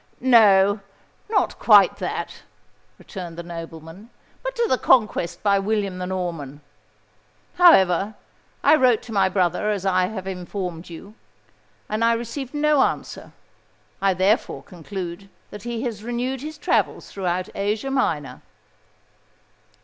[0.19, 2.41] "No—not quite that,"
[2.97, 4.09] returned the nobleman;
[4.41, 6.61] "but to the conquest by William the Norman.
[7.57, 8.15] However,
[8.63, 11.13] I wrote to my brother, as I have informed you;
[11.87, 13.31] and I received no answer.
[14.01, 18.41] I therefore conclude that he has renewed his travels through Asia Minor."